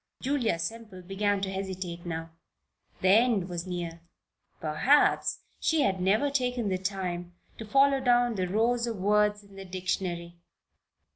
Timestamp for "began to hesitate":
1.03-2.07